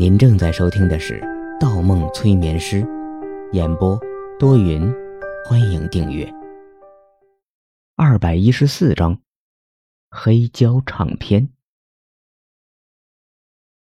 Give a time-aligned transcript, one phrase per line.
[0.00, 1.20] 您正在收听的是
[1.60, 2.80] 《盗梦催眠师》，
[3.52, 4.00] 演播
[4.38, 4.90] 多云，
[5.44, 6.26] 欢迎订阅。
[7.96, 9.20] 二百一十四章，
[10.08, 11.50] 黑胶唱片。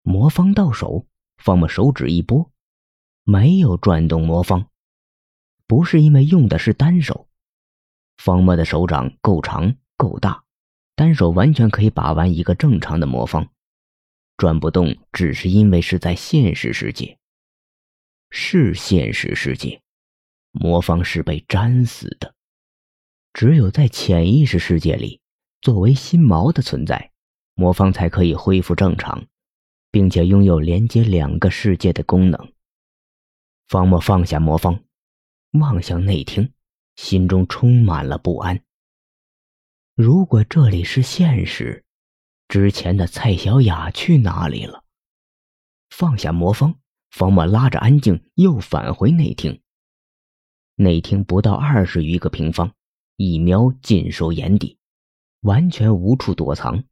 [0.01, 1.05] 魔方到手，
[1.37, 2.49] 方木手指一拨，
[3.23, 4.65] 没有转动魔方，
[5.67, 7.27] 不是因为用的是单手，
[8.17, 10.43] 方木的手掌够长够大，
[10.95, 13.47] 单手完全可以把玩一个正常的魔方。
[14.41, 17.15] 转不动，只是因为是在现实世界。
[18.31, 19.79] 是现实世界，
[20.49, 22.33] 魔方是被粘死的。
[23.33, 25.21] 只有在潜意识世界里，
[25.61, 27.11] 作为心锚的存在，
[27.53, 29.27] 魔方才可以恢复正常，
[29.91, 32.51] 并且拥有连接两个世界的功能。
[33.67, 34.83] 方墨放下魔方，
[35.51, 36.51] 望向内厅，
[36.95, 38.59] 心中充满了不安。
[39.93, 41.85] 如果这里是现实，
[42.51, 44.83] 之前的蔡小雅去哪里了？
[45.89, 46.77] 放下魔方，
[47.09, 49.61] 方墨拉着安静又返回内厅。
[50.75, 52.73] 内厅不到二十余个平方，
[53.15, 54.77] 一瞄尽收眼底，
[55.39, 56.83] 完全无处躲藏。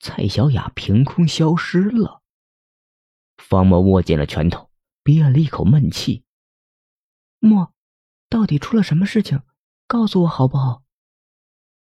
[0.00, 2.20] 蔡小雅凭空消失了。
[3.38, 4.68] 方墨握紧了拳头，
[5.02, 6.24] 憋了一口闷气。
[7.38, 7.72] 莫，
[8.28, 9.40] 到底出了什么事情？
[9.86, 10.83] 告诉我好不好？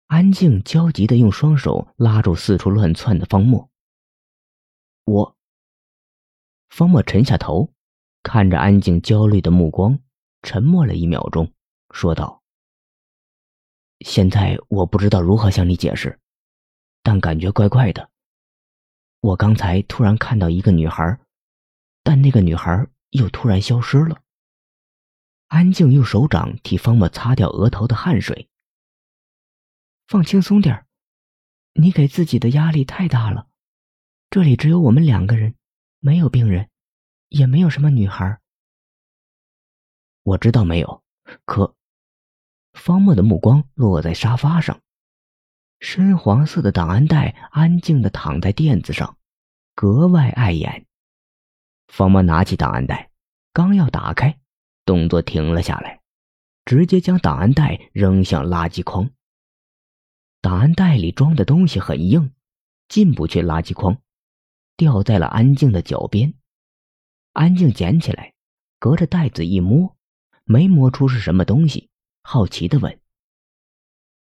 [0.09, 3.69] 安静焦急的用双手拉住四处乱窜的方墨。
[5.05, 5.38] 我。
[6.67, 7.71] 方墨沉下头，
[8.23, 9.99] 看着安静焦虑的目光，
[10.41, 11.53] 沉默了一秒钟，
[11.91, 12.41] 说道
[14.03, 16.19] ：“现在我不知道如何向你解释，
[17.03, 18.09] 但感觉怪怪的。
[19.21, 21.19] 我刚才突然看到一个女孩，
[22.02, 24.23] 但那个女孩又突然消失了。”
[25.49, 28.49] 安静用手掌替方墨擦掉额头的汗水。
[30.09, 30.88] 放轻松点
[31.73, 33.47] 你给自己的压力太大了。
[34.31, 35.53] 这里只有我们两个人，
[35.99, 36.67] 没有病人，
[37.27, 38.39] 也没有什么女孩。
[40.23, 41.03] 我知道没有，
[41.45, 41.75] 可……
[42.73, 44.81] 方墨的目光落在沙发上，
[45.80, 49.15] 深黄色的档案袋安静的躺在垫子上，
[49.76, 50.87] 格外碍眼。
[51.87, 53.11] 方墨拿起档案袋，
[53.53, 54.39] 刚要打开，
[54.86, 56.02] 动作停了下来，
[56.65, 59.08] 直接将档案袋扔向垃圾筐。
[60.42, 62.33] 档案袋里装的东西很硬，
[62.88, 64.02] 进不去垃圾筐，
[64.77, 66.33] 掉在了安静的脚边。
[67.33, 68.33] 安静捡起来，
[68.80, 69.98] 隔着袋子一摸，
[70.45, 71.89] 没摸出是什么东西，
[72.23, 73.02] 好奇的问：“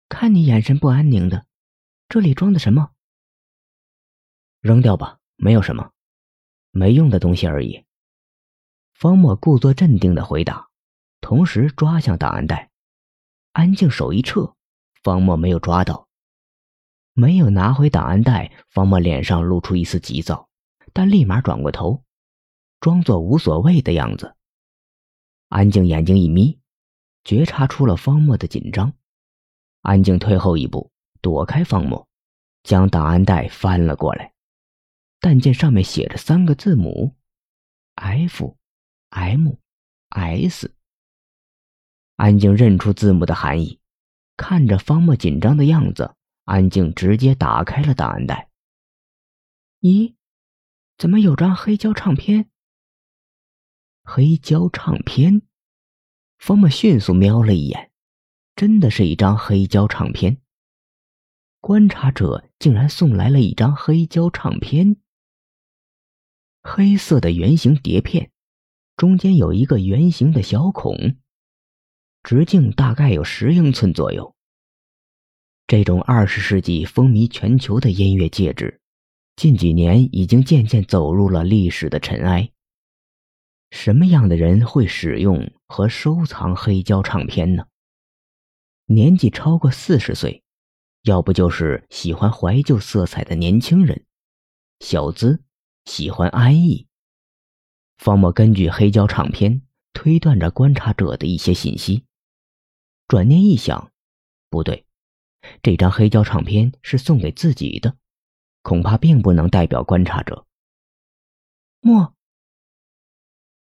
[0.09, 1.47] 看你眼神不安宁的，
[2.09, 2.91] 这里装的什么？”
[4.60, 5.92] 扔掉吧，没有什么，
[6.72, 7.84] 没用的东西而已。
[8.92, 10.69] 方墨故作镇定的回答，
[11.21, 12.71] 同时抓向档案袋。
[13.53, 14.56] 安静手一撤。
[15.02, 16.08] 方墨没有抓到，
[17.14, 18.52] 没有拿回档案袋。
[18.68, 20.48] 方墨脸上露出一丝急躁，
[20.92, 22.04] 但立马转过头，
[22.80, 24.36] 装作无所谓的样子。
[25.48, 26.60] 安静眼睛一眯，
[27.24, 28.92] 觉察出了方墨的紧张。
[29.80, 32.06] 安静退后一步，躲开方墨，
[32.62, 34.32] 将档案袋翻了过来，
[35.18, 37.16] 但见上面写着三个字母
[37.94, 38.56] ：F、
[39.08, 39.54] M、
[40.10, 40.72] S。
[42.16, 43.79] 安静认出字母的含义。
[44.40, 46.14] 看着方墨紧张的样子，
[46.44, 48.48] 安静直接打开了档案袋。
[49.82, 50.14] 咦，
[50.96, 52.48] 怎么有张黑胶唱片？
[54.02, 55.42] 黑胶唱片，
[56.38, 57.90] 方墨迅速瞄了一眼，
[58.56, 60.40] 真的是一张黑胶唱片。
[61.60, 64.96] 观察者竟然送来了一张黑胶唱片，
[66.62, 68.32] 黑色的圆形碟片，
[68.96, 71.19] 中间有一个圆形的小孔。
[72.22, 74.34] 直径大概有十英寸左右。
[75.66, 78.81] 这种二十世纪风靡全球的音乐介质，
[79.36, 82.50] 近几年已经渐渐走入了历史的尘埃。
[83.70, 87.66] 什么样的人会使用和收藏黑胶唱片呢？
[88.86, 90.42] 年纪超过四十岁，
[91.04, 94.04] 要不就是喜欢怀旧色彩的年轻人，
[94.80, 95.44] 小资，
[95.84, 96.88] 喜欢安逸。
[97.98, 99.62] 方墨根据黑胶唱片
[99.92, 102.04] 推断着观察者的一些信息。
[103.10, 103.91] 转念一想，
[104.51, 104.86] 不对，
[105.65, 107.97] 这张黑胶唱片是送给自己的，
[108.62, 110.47] 恐怕并不能代表观察者。
[111.80, 112.15] 莫，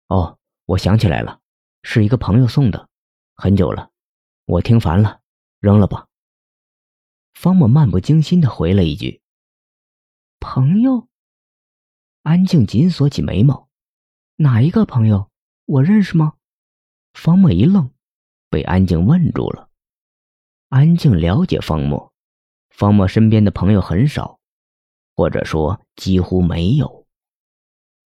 [0.05, 1.41] 哦，我想起来了，
[1.81, 2.89] 是一个朋友送的，
[3.33, 3.89] 很久了，
[4.45, 5.21] 我听烦了，
[5.59, 6.07] 扔了吧。
[7.33, 9.23] 方莫漫不经心的回了一句
[10.39, 11.09] ：“朋友。”
[12.21, 13.67] 安静紧锁起眉毛，
[14.35, 15.31] 哪一个朋友？
[15.65, 16.35] 我认识吗？
[17.13, 17.91] 方莫一愣。
[18.49, 19.69] 被安静问住了。
[20.69, 22.13] 安静了解方墨，
[22.69, 24.39] 方墨身边的朋友很少，
[25.15, 27.07] 或者说几乎没有。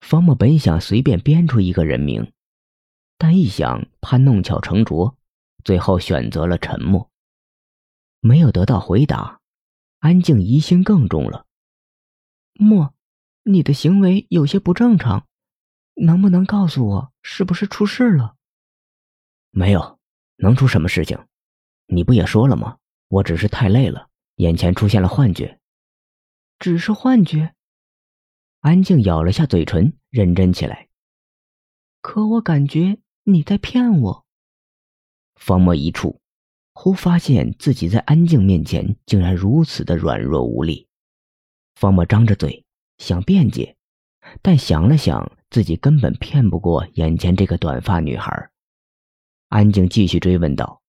[0.00, 2.32] 方默本想随便编出一个人名，
[3.16, 5.16] 但一想怕弄巧成拙，
[5.64, 7.10] 最后选择了沉默。
[8.20, 9.40] 没有得到回答，
[9.98, 11.46] 安静疑心更重了。
[12.54, 12.94] 莫，
[13.42, 15.26] 你的行为有些不正常，
[15.94, 18.36] 能不能告诉我是不是出事了？
[19.50, 19.98] 没有，
[20.36, 21.18] 能出什么事情？
[21.86, 22.78] 你不也说了吗？
[23.08, 25.60] 我只是太累了，眼前出现了幻觉。
[26.58, 27.54] 只是幻觉。
[28.60, 30.88] 安静咬了下嘴唇，认真起来。
[32.00, 34.24] 可我感觉你在骗我。
[35.34, 36.20] 方墨一触，
[36.72, 40.88] 忽发现自己在安静面前竟然如此的软弱无力。
[41.74, 42.64] 方墨张着嘴
[42.98, 43.76] 想辩解，
[44.40, 48.50] 但想了想，自己根本骗不过眼前这个短发女孩。
[49.54, 50.82] 安静继续追问道：“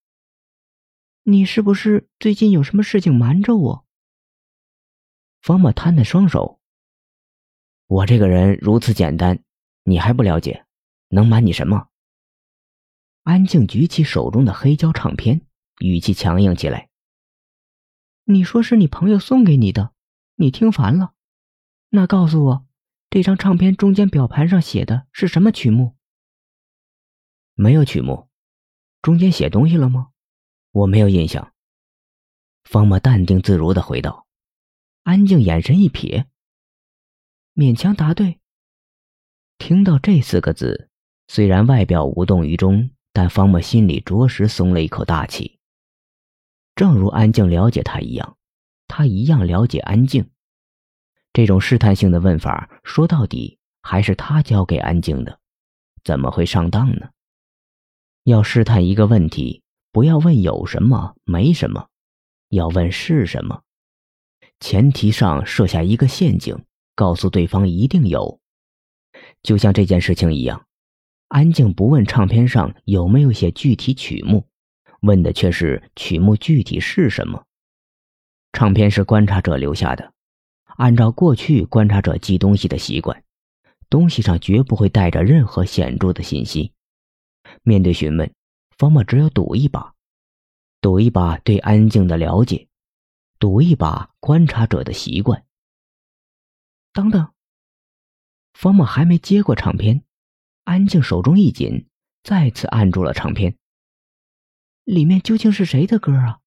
[1.22, 3.86] 你是不是最近有什么事情瞒着我？”
[5.40, 6.60] 方墨摊摊双手。
[7.86, 9.44] 我这个人如此简单，
[9.84, 10.66] 你还不了解？
[11.10, 11.90] 能瞒你什么？
[13.22, 15.46] 安静举起手中的黑胶唱片，
[15.80, 16.90] 语气强硬起来。
[18.24, 19.94] 你说是你朋友送给你的，
[20.38, 21.14] 你听烦了？
[21.90, 22.66] 那告诉我，
[23.12, 25.96] 这张唱片中间表盘上写的是什么曲目？
[27.54, 28.28] 没有曲目，
[29.06, 30.08] 中间写东西了吗？
[30.72, 31.54] 我没有印象。
[32.64, 34.26] 方默淡定自如的回道。
[35.04, 36.26] 安静眼神一瞥。
[37.54, 38.40] 勉强答对。
[39.60, 40.90] 听到这四个字，
[41.28, 45.60] 虽然外表无动于衷，但方墨心里着实松了一口大气。
[46.74, 48.38] 正如安静了解他一样，
[48.88, 50.32] 他一样了解安静。
[51.32, 55.40] 这种试探性的问法，说到底还是他教给安静的，
[56.04, 57.12] 怎么会上当呢？
[58.26, 59.64] 要试探一个问题，
[59.94, 61.88] 不要问有什么没什么，
[62.50, 63.62] 要问是什么。
[64.60, 66.64] 前提上设下一个陷阱。
[66.98, 68.40] 告诉对方一定有，
[69.44, 70.66] 就像这件事情一样，
[71.28, 74.48] 安静不问唱片上有没有写具体曲目，
[75.02, 77.44] 问的却是曲目具体是什么。
[78.54, 80.14] 唱片是观察者留下的，
[80.78, 83.22] 按照过去观察者记东西的习惯，
[83.90, 86.72] 东西上绝不会带着任何显著的信息。
[87.64, 88.34] 面对询问，
[88.78, 89.94] 方默只有赌一把，
[90.82, 92.68] 赌一把对安静的了解，
[93.40, 95.46] 赌一把观察者的习惯。
[96.94, 97.34] 等等，
[98.54, 100.04] 方默还没接过唱片，
[100.64, 101.88] 安静手中一紧，
[102.24, 103.58] 再次按住了唱片。
[104.84, 106.40] 里面究竟是谁的歌啊？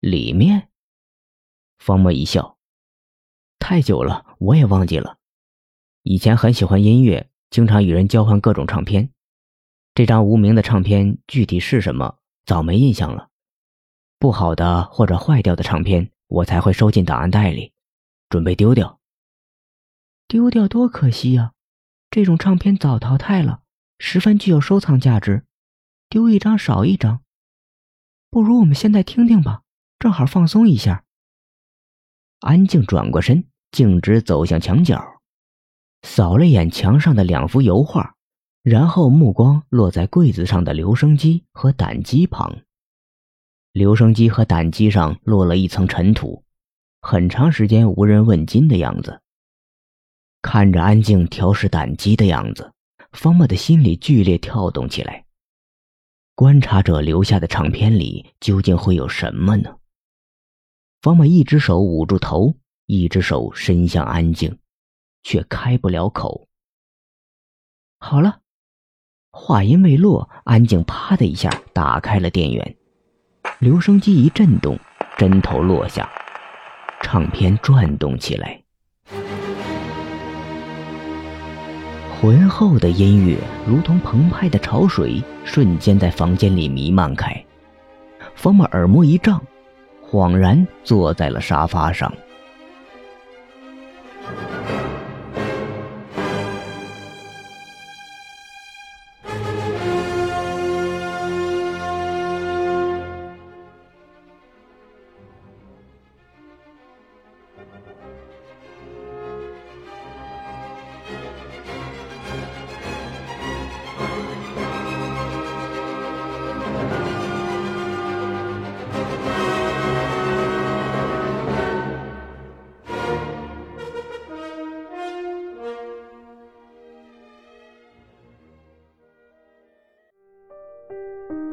[0.00, 0.70] 里面，
[1.78, 2.56] 方默一笑，
[3.58, 5.18] 太久了，我也忘记了。
[6.02, 9.12] 以前很喜欢音乐，经常与人交换各种唱片。
[10.00, 12.16] 这张无名的唱片具体是什么，
[12.46, 13.28] 早没印象了。
[14.18, 17.74] 不好的或者坏掉的唱片，我才会收进档案袋里，
[18.30, 18.98] 准备丢掉。
[20.26, 21.52] 丢掉多可惜呀！
[22.10, 23.60] 这种唱片早淘汰了，
[23.98, 25.44] 十分具有收藏价值。
[26.08, 27.20] 丢一张少一张，
[28.30, 29.64] 不如我们现在听听吧，
[29.98, 31.04] 正好放松一下。
[32.38, 35.20] 安静转过身，径直走向墙角，
[36.00, 38.16] 扫了眼墙上的两幅油画，
[38.62, 42.62] 然后目光落在柜子上的留声机和胆机旁。
[43.72, 46.44] 留声机和胆机上落了一层尘土，
[47.00, 49.20] 很长时间无人问津的样子。
[50.42, 52.72] 看着安静调试胆机的样子，
[53.12, 55.24] 方默的心里剧烈跳动起来。
[56.34, 59.76] 观察者留下的唱片里究竟会有什么呢？
[61.02, 62.54] 方默一只手捂住头，
[62.86, 64.58] 一只手伸向安静，
[65.22, 66.48] 却开不了口。
[67.98, 68.40] 好了，
[69.32, 72.74] 话音未落，安静啪的一下打开了电源，
[73.60, 74.76] 留声机一震动，
[75.16, 76.10] 针头落下，
[77.00, 78.60] 唱片转动起来。
[82.20, 87.32] 浑厚的音乐如同澎湃的潮水，瞬间在房间里弥漫开。
[88.34, 89.40] 方默耳目一胀，
[90.04, 92.12] 恍然坐在了沙发上。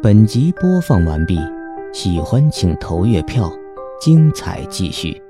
[0.08, 1.38] 本集播放完毕，
[1.92, 3.52] 喜欢请投月票，
[4.00, 5.22] 精彩继续。